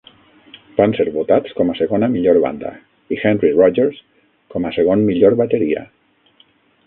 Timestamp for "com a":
1.59-1.75, 4.55-4.75